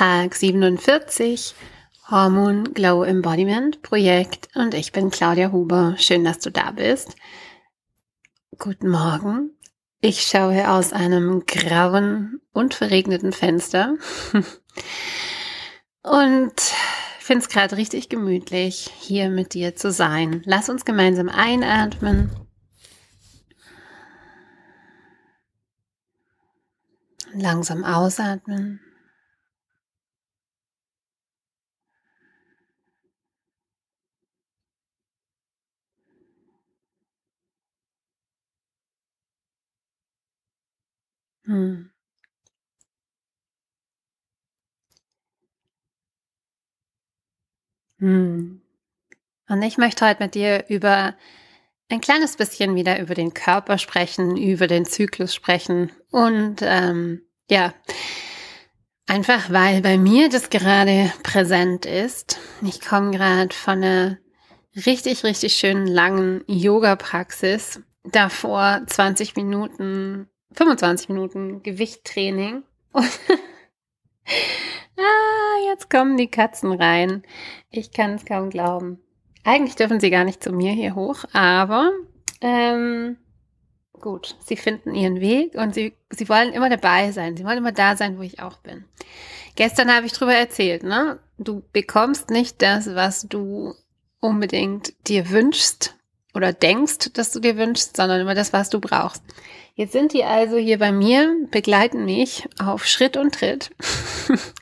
[0.00, 1.54] Tag 47
[2.10, 5.94] Hormon Glow Embodiment Projekt und ich bin Claudia Huber.
[5.98, 7.16] Schön, dass du da bist.
[8.58, 9.50] Guten Morgen.
[10.00, 13.96] Ich schaue aus einem grauen und verregneten Fenster
[16.02, 16.60] und
[17.18, 20.40] finde es gerade richtig gemütlich, hier mit dir zu sein.
[20.46, 22.30] Lass uns gemeinsam einatmen.
[27.34, 28.80] Langsam ausatmen.
[48.00, 48.60] Hm.
[49.48, 51.14] Und ich möchte heute mit dir über
[51.88, 57.74] ein kleines bisschen wieder über den Körper sprechen, über den Zyklus sprechen und ähm, ja,
[59.06, 62.38] einfach weil bei mir das gerade präsent ist.
[62.62, 64.18] Ich komme gerade von einer
[64.86, 67.80] richtig, richtig schönen langen Yoga-Praxis.
[68.04, 72.62] Davor 20 Minuten 25 Minuten Gewichttraining.
[72.92, 73.10] Und
[75.00, 77.22] ah, jetzt kommen die Katzen rein.
[77.70, 79.00] Ich kann es kaum glauben.
[79.44, 81.92] Eigentlich dürfen sie gar nicht zu mir hier hoch, aber
[82.40, 83.16] ähm,
[84.00, 87.36] gut, sie finden ihren Weg und sie, sie wollen immer dabei sein.
[87.36, 88.84] Sie wollen immer da sein, wo ich auch bin.
[89.56, 91.18] Gestern habe ich drüber erzählt, ne?
[91.38, 93.74] Du bekommst nicht das, was du
[94.20, 95.96] unbedingt dir wünschst
[96.34, 99.22] oder denkst, dass du dir wünschst, sondern immer das, was du brauchst.
[99.74, 103.70] Jetzt sind die also hier bei mir, begleiten mich auf Schritt und Tritt.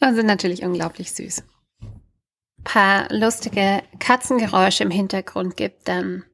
[0.00, 1.42] und sind natürlich unglaublich süß.
[2.64, 6.24] Paar lustige Katzengeräusche im Hintergrund gibt, dann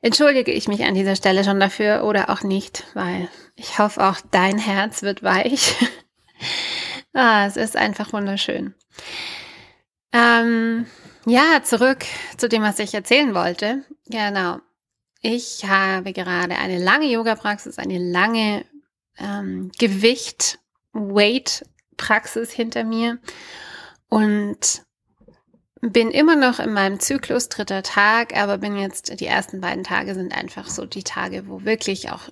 [0.00, 4.18] entschuldige ich mich an dieser Stelle schon dafür oder auch nicht, weil ich hoffe auch
[4.30, 5.74] dein Herz wird weich.
[7.12, 8.74] ah, es ist einfach wunderschön.
[10.12, 10.86] Ähm,
[11.26, 12.04] ja, zurück
[12.36, 13.84] zu dem, was ich erzählen wollte.
[14.06, 14.58] Genau.
[15.22, 18.64] Ich habe gerade eine lange Yoga-Praxis, eine lange
[19.18, 19.72] ähm,
[21.96, 23.18] Gewicht-Weight-Praxis hinter mir
[24.08, 24.82] und
[25.80, 30.14] bin immer noch in meinem Zyklus dritter Tag, aber bin jetzt, die ersten beiden Tage
[30.14, 32.22] sind einfach so die Tage, wo wirklich auch,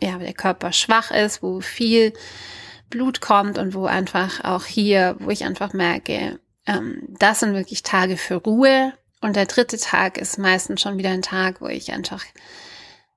[0.00, 2.12] ja, der Körper schwach ist, wo viel
[2.90, 7.82] Blut kommt und wo einfach auch hier, wo ich einfach merke, ähm, das sind wirklich
[7.82, 8.92] Tage für Ruhe,
[9.24, 12.22] und der dritte Tag ist meistens schon wieder ein Tag, wo ich einfach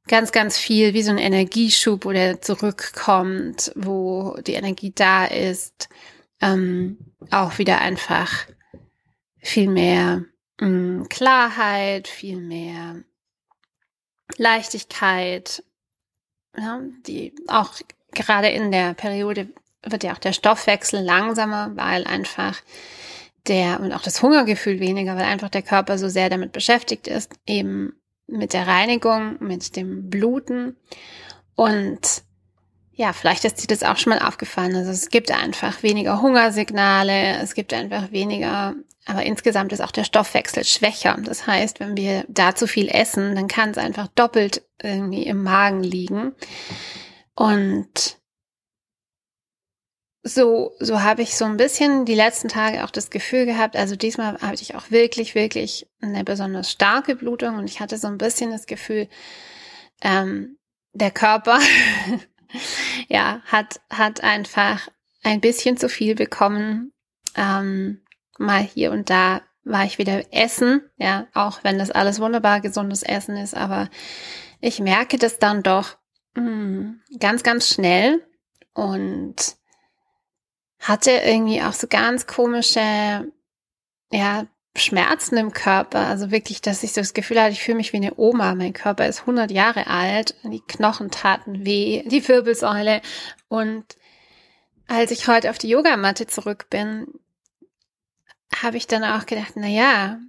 [0.07, 5.90] ganz, ganz viel wie so ein Energieschub, wo der zurückkommt, wo die Energie da ist,
[6.41, 6.97] ähm,
[7.31, 8.46] auch wieder einfach
[9.40, 10.23] viel mehr
[10.59, 13.03] mh, mm, Klarheit, viel mehr
[14.38, 15.63] Leichtigkeit,
[16.57, 17.75] ja, die auch
[18.12, 19.47] gerade in der Periode
[19.84, 22.62] wird ja auch der Stoffwechsel langsamer, weil einfach
[23.47, 27.31] der und auch das Hungergefühl weniger, weil einfach der Körper so sehr damit beschäftigt ist,
[27.46, 27.94] eben
[28.27, 30.75] mit der Reinigung, mit dem Bluten.
[31.55, 32.23] Und
[32.93, 34.75] ja, vielleicht ist dir das auch schon mal aufgefallen.
[34.75, 40.03] Also es gibt einfach weniger Hungersignale, es gibt einfach weniger, aber insgesamt ist auch der
[40.03, 41.17] Stoffwechsel schwächer.
[41.23, 45.43] Das heißt, wenn wir da zu viel essen, dann kann es einfach doppelt irgendwie im
[45.43, 46.33] Magen liegen.
[47.35, 48.17] Und
[50.27, 53.95] so, so habe ich so ein bisschen die letzten Tage auch das Gefühl gehabt, also
[53.95, 58.17] diesmal hatte ich auch wirklich, wirklich eine besonders starke Blutung und ich hatte so ein
[58.17, 59.07] bisschen das Gefühl,
[60.01, 60.57] ähm,
[60.93, 61.59] der Körper,
[63.07, 64.87] ja, hat, hat einfach
[65.23, 66.93] ein bisschen zu viel bekommen.
[67.35, 68.01] Ähm,
[68.37, 73.03] mal hier und da war ich wieder essen, ja, auch wenn das alles wunderbar gesundes
[73.03, 73.89] Essen ist, aber
[74.61, 75.97] ich merke das dann doch
[76.35, 78.25] mh, hm, ganz, ganz schnell
[78.73, 79.57] und
[80.87, 83.31] hatte irgendwie auch so ganz komische,
[84.11, 86.07] ja, Schmerzen im Körper.
[86.07, 88.55] Also wirklich, dass ich so das Gefühl hatte, ich fühle mich wie eine Oma.
[88.55, 90.35] Mein Körper ist 100 Jahre alt.
[90.43, 93.01] Die Knochen taten weh, die Wirbelsäule.
[93.47, 93.85] Und
[94.87, 97.07] als ich heute auf die Yogamatte zurück bin,
[98.55, 100.19] habe ich dann auch gedacht, na ja,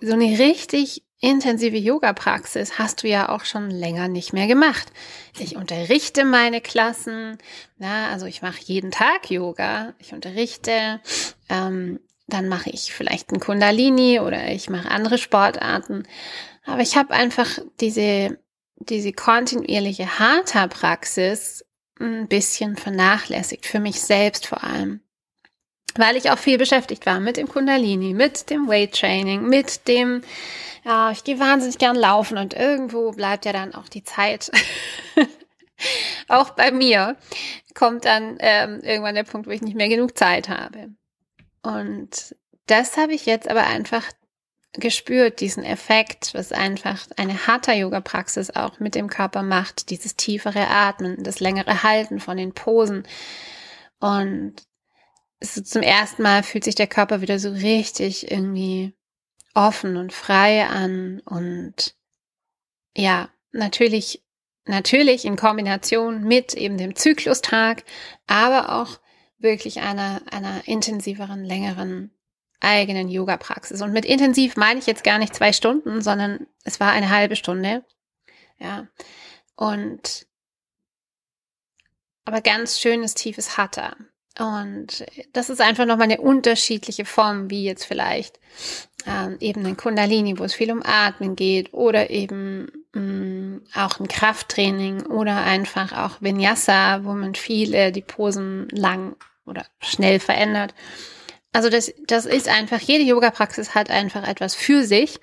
[0.00, 4.92] so eine richtig intensive Yoga-Praxis hast du ja auch schon länger nicht mehr gemacht.
[5.38, 7.38] Ich unterrichte meine Klassen,
[7.78, 11.00] na, also ich mache jeden Tag Yoga, ich unterrichte,
[11.48, 16.06] ähm, dann mache ich vielleicht ein Kundalini oder ich mache andere Sportarten.
[16.64, 18.38] Aber ich habe einfach diese,
[18.76, 21.64] diese kontinuierliche Hatha-Praxis
[22.00, 25.00] ein bisschen vernachlässigt, für mich selbst vor allem
[25.96, 30.22] weil ich auch viel beschäftigt war mit dem Kundalini, mit dem Weight Training, mit dem,
[30.84, 34.50] ja, ich gehe wahnsinnig gern laufen und irgendwo bleibt ja dann auch die Zeit,
[36.28, 37.16] auch bei mir,
[37.74, 40.90] kommt dann ähm, irgendwann der Punkt, wo ich nicht mehr genug Zeit habe.
[41.62, 42.36] Und
[42.66, 44.04] das habe ich jetzt aber einfach
[44.74, 51.22] gespürt, diesen Effekt, was einfach eine Hatha-Yoga-Praxis auch mit dem Körper macht, dieses tiefere Atmen,
[51.22, 53.06] das längere Halten von den Posen.
[54.00, 54.56] Und
[55.40, 58.94] zum ersten Mal fühlt sich der Körper wieder so richtig irgendwie
[59.54, 61.94] offen und frei an und
[62.96, 64.22] ja, natürlich,
[64.66, 67.84] natürlich in Kombination mit eben dem Zyklustag,
[68.26, 69.00] aber auch
[69.38, 72.10] wirklich einer, einer intensiveren, längeren
[72.60, 73.82] eigenen Yoga-Praxis.
[73.82, 77.36] Und mit intensiv meine ich jetzt gar nicht zwei Stunden, sondern es war eine halbe
[77.36, 77.84] Stunde.
[78.58, 78.88] Ja.
[79.56, 80.26] Und
[82.24, 83.96] aber ganz schönes, tiefes Hatha.
[84.38, 88.40] Und das ist einfach nochmal eine unterschiedliche Form, wie jetzt vielleicht
[89.06, 94.00] ähm, eben ein Kundalini, wo es viel um Atmen geht, oder eben mh, mm, auch
[94.00, 99.14] ein Krafttraining oder einfach auch Vinyasa, wo man viele die Posen lang
[99.46, 100.74] oder schnell verändert.
[101.52, 105.20] Also das, das ist einfach, jede Yoga-Praxis hat einfach etwas für sich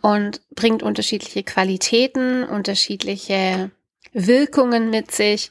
[0.00, 3.70] und bringt unterschiedliche Qualitäten, unterschiedliche
[4.12, 5.50] Wirkungen mit sich.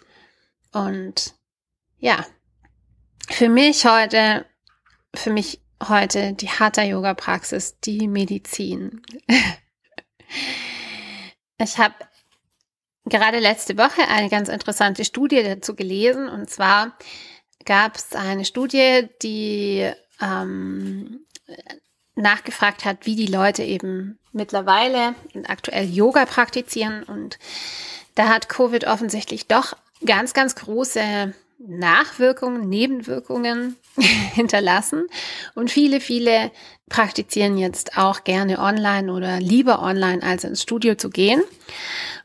[0.71, 1.35] Und
[1.99, 2.25] ja,
[3.29, 4.45] für mich heute,
[5.13, 9.01] für mich heute die Hatha-Yoga-Praxis, die Medizin.
[11.57, 11.95] ich habe
[13.05, 16.97] gerade letzte Woche eine ganz interessante Studie dazu gelesen und zwar
[17.65, 19.91] gab es eine Studie, die
[20.21, 21.25] ähm,
[22.15, 25.15] nachgefragt hat, wie die Leute eben mittlerweile
[25.47, 27.03] aktuell Yoga praktizieren.
[27.03, 27.37] Und
[28.15, 29.75] da hat Covid offensichtlich doch
[30.05, 33.75] ganz, ganz große Nachwirkungen, Nebenwirkungen
[34.33, 35.07] hinterlassen.
[35.55, 36.51] Und viele, viele
[36.89, 41.41] praktizieren jetzt auch gerne online oder lieber online als ins Studio zu gehen.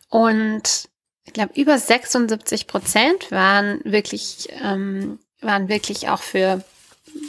[0.09, 0.89] Und
[1.25, 6.63] ich glaube, über 76 Prozent waren wirklich, ähm, waren wirklich auch für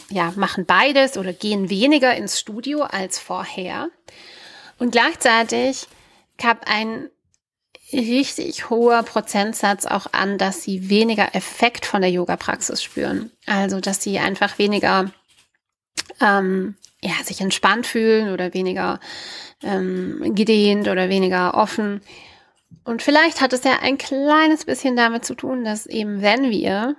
[0.10, 3.90] ja, machen beides oder gehen weniger ins Studio als vorher.
[4.80, 5.88] Und gleichzeitig
[6.38, 7.10] gab ein
[7.94, 13.32] richtig hoher Prozentsatz auch an, dass sie weniger Effekt von der Yoga-Praxis spüren.
[13.46, 15.12] Also, dass sie einfach weniger
[16.20, 19.00] ähm, ja, sich entspannt fühlen oder weniger
[19.62, 22.02] ähm, gedehnt oder weniger offen.
[22.86, 26.96] Und vielleicht hat es ja ein kleines bisschen damit zu tun, dass eben wenn wir,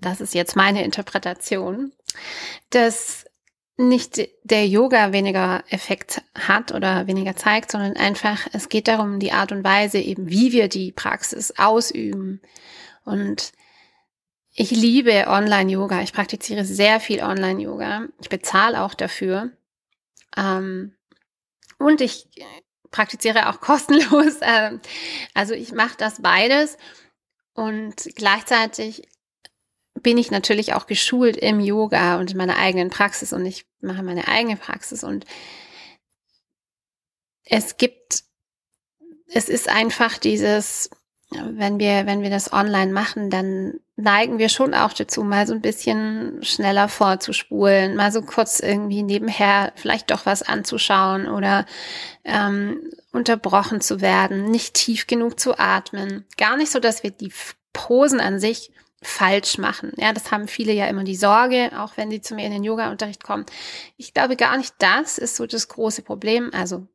[0.00, 1.92] das ist jetzt meine Interpretation,
[2.70, 3.23] dass
[3.76, 9.32] nicht der Yoga weniger Effekt hat oder weniger zeigt, sondern einfach, es geht darum, die
[9.32, 12.40] Art und Weise eben, wie wir die Praxis ausüben.
[13.04, 13.52] Und
[14.52, 16.02] ich liebe Online-Yoga.
[16.02, 18.06] Ich praktiziere sehr viel Online-Yoga.
[18.20, 19.50] Ich bezahle auch dafür.
[20.36, 20.94] Ähm,
[21.78, 22.28] und ich
[22.92, 24.36] praktiziere auch kostenlos.
[24.40, 24.80] Ähm,
[25.34, 26.76] also ich mache das beides.
[27.54, 29.02] Und gleichzeitig
[30.04, 34.04] bin ich natürlich auch geschult im Yoga und in meiner eigenen Praxis und ich mache
[34.04, 35.24] meine eigene Praxis und
[37.44, 38.22] es gibt,
[39.26, 40.90] es ist einfach dieses,
[41.30, 45.54] wenn wir, wenn wir das online machen, dann neigen wir schon auch dazu, mal so
[45.54, 51.66] ein bisschen schneller vorzuspulen, mal so kurz irgendwie nebenher vielleicht doch was anzuschauen oder
[52.24, 56.26] ähm, unterbrochen zu werden, nicht tief genug zu atmen.
[56.36, 57.32] Gar nicht so, dass wir die
[57.72, 58.72] Posen an sich
[59.04, 59.92] falsch machen.
[59.96, 62.64] Ja, das haben viele ja immer die Sorge, auch wenn sie zu mir in den
[62.64, 63.46] Yoga-Unterricht kommen.
[63.96, 66.50] Ich glaube gar nicht, das ist so das große Problem.
[66.52, 66.86] Also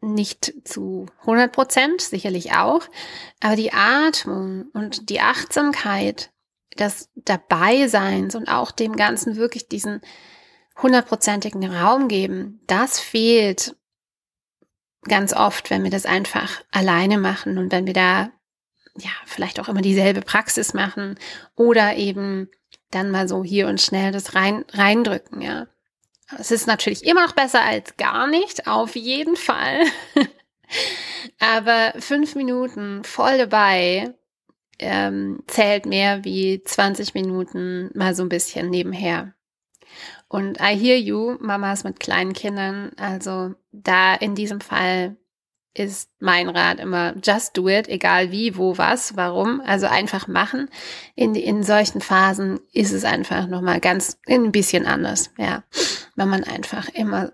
[0.00, 2.82] nicht zu 100 Prozent, sicherlich auch,
[3.40, 6.30] aber die Atmung und die Achtsamkeit
[6.78, 10.00] des Dabeiseins und auch dem Ganzen wirklich diesen
[10.80, 13.74] hundertprozentigen Raum geben, das fehlt
[15.08, 18.30] ganz oft, wenn wir das einfach alleine machen und wenn wir da
[18.98, 21.18] ja, vielleicht auch immer dieselbe Praxis machen
[21.54, 22.48] oder eben
[22.90, 25.66] dann mal so hier und schnell das rein, reindrücken, ja.
[26.38, 29.84] Es ist natürlich immer noch besser als gar nicht, auf jeden Fall.
[31.38, 34.14] Aber fünf Minuten voll dabei
[34.78, 39.32] ähm, zählt mehr wie 20 Minuten mal so ein bisschen nebenher.
[40.28, 42.92] Und I hear you, Mamas mit kleinen Kindern.
[42.96, 45.16] Also da in diesem Fall
[45.78, 49.60] ist mein Rat immer, just do it, egal wie, wo, was, warum.
[49.60, 50.70] Also einfach machen.
[51.14, 55.64] In, in solchen Phasen ist es einfach nochmal ganz ein bisschen anders, ja.
[56.16, 57.32] Wenn man einfach immer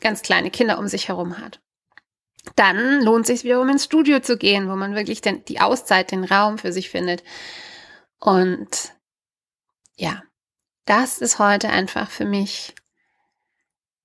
[0.00, 1.60] ganz kleine Kinder um sich herum hat.
[2.54, 6.12] Dann lohnt es sich wiederum ins Studio zu gehen, wo man wirklich den, die Auszeit,
[6.12, 7.24] den Raum für sich findet.
[8.20, 8.92] Und
[9.96, 10.22] ja,
[10.84, 12.74] das ist heute einfach für mich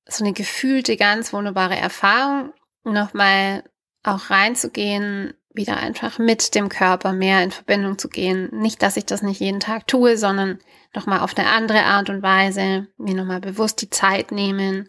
[0.07, 3.63] so eine gefühlte, ganz wunderbare Erfahrung nochmal
[4.03, 8.49] auch reinzugehen wieder einfach mit dem Körper mehr in Verbindung zu gehen.
[8.53, 10.59] Nicht, dass ich das nicht jeden Tag tue, sondern
[10.93, 14.87] nochmal auf eine andere Art und Weise, mir nochmal bewusst die Zeit nehmen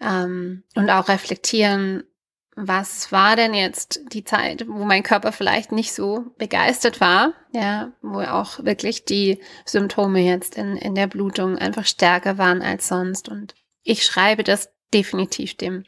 [0.00, 2.04] ähm, und auch reflektieren,
[2.58, 7.92] was war denn jetzt die Zeit, wo mein Körper vielleicht nicht so begeistert war, ja,
[8.00, 13.28] wo auch wirklich die Symptome jetzt in, in der Blutung einfach stärker waren als sonst.
[13.28, 15.84] Und ich schreibe das definitiv dem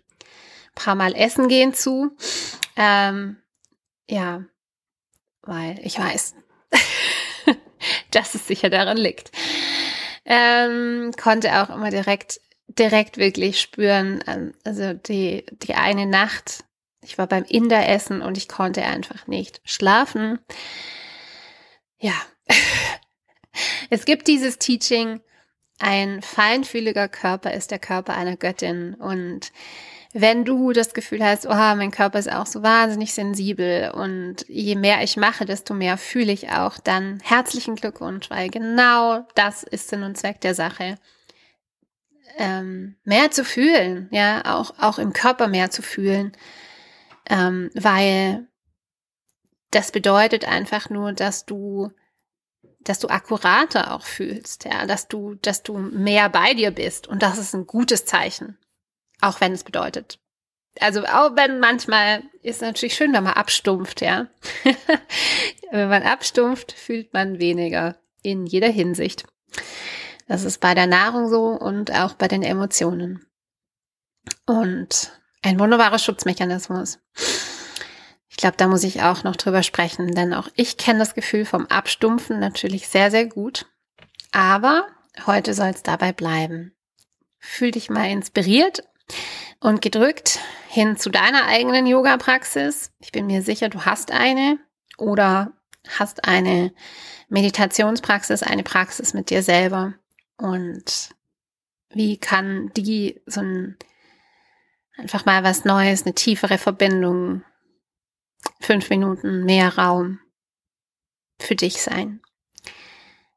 [0.79, 2.17] paar Mal essen gehen zu.
[2.77, 3.37] Ähm,
[4.09, 4.45] ja,
[5.43, 6.35] weil ich weiß,
[8.11, 9.31] dass es sicher daran liegt.
[10.25, 14.23] Ähm, konnte auch immer direkt direkt wirklich spüren.
[14.27, 16.65] Ähm, also die, die eine Nacht,
[17.03, 20.39] ich war beim Inderessen und ich konnte einfach nicht schlafen.
[21.99, 22.15] Ja,
[23.91, 25.21] es gibt dieses Teaching,
[25.81, 29.53] ein feinfühliger Körper ist der Körper einer Göttin und
[30.13, 34.75] wenn du das Gefühl hast, oh, mein Körper ist auch so wahnsinnig sensibel und je
[34.75, 39.89] mehr ich mache, desto mehr fühle ich auch, dann herzlichen Glückwunsch, weil genau das ist
[39.89, 40.97] Sinn und Zweck der Sache
[42.39, 46.33] ähm, mehr zu fühlen, ja, auch, auch im Körper mehr zu fühlen,
[47.29, 48.47] ähm, weil
[49.71, 51.91] das bedeutet einfach nur, dass du,
[52.81, 57.23] dass du akkurater auch fühlst, ja, dass du, dass du mehr bei dir bist und
[57.23, 58.57] das ist ein gutes Zeichen,
[59.21, 60.19] auch wenn es bedeutet.
[60.81, 64.29] Also auch wenn manchmal ist natürlich schön, wenn man abstumpft, ja.
[65.71, 69.25] wenn man abstumpft, fühlt man weniger in jeder Hinsicht.
[70.29, 73.27] Das ist bei der Nahrung so und auch bei den Emotionen.
[74.47, 76.99] Und ein wunderbarer Schutzmechanismus.
[78.29, 81.45] Ich glaube, da muss ich auch noch drüber sprechen, denn auch ich kenne das Gefühl
[81.45, 83.67] vom Abstumpfen natürlich sehr, sehr gut.
[84.31, 84.87] Aber
[85.27, 86.75] heute soll es dabei bleiben.
[87.39, 88.85] Fühl dich mal inspiriert
[89.61, 90.39] und gedrückt
[90.69, 92.93] hin zu deiner eigenen Yoga-Praxis.
[93.01, 94.59] Ich bin mir sicher, du hast eine
[94.97, 95.53] oder
[95.89, 96.73] hast eine
[97.29, 99.95] Meditationspraxis, eine Praxis mit dir selber.
[100.37, 101.11] Und
[101.91, 103.77] wie kann die so ein,
[104.97, 107.43] einfach mal was Neues, eine tiefere Verbindung,
[108.61, 110.21] fünf Minuten mehr Raum
[111.41, 112.21] für dich sein?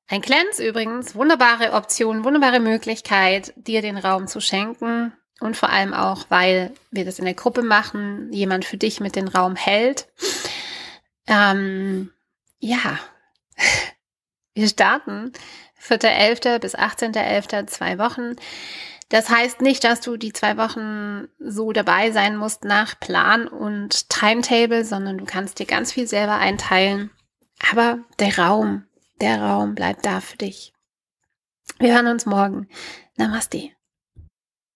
[0.08, 5.14] Ein Cleanse übrigens, wunderbare Option, wunderbare Möglichkeit, dir den Raum zu schenken.
[5.42, 9.16] Und vor allem auch, weil wir das in der Gruppe machen, jemand für dich mit
[9.16, 10.08] den Raum hält.
[11.28, 12.12] Ähm,
[12.60, 13.00] ja,
[14.54, 15.34] wir starten
[15.82, 16.60] 4.11.
[16.60, 17.66] bis 18.11.
[17.68, 18.36] zwei Wochen.
[19.10, 24.10] Das heißt nicht, dass du die zwei Wochen so dabei sein musst nach Plan und
[24.10, 27.10] Timetable, sondern du kannst dir ganz viel selber einteilen.
[27.72, 28.86] Aber der Raum,
[29.20, 30.74] der Raum bleibt da für dich.
[31.80, 32.70] Wir hören uns morgen.
[33.18, 33.72] Namaste.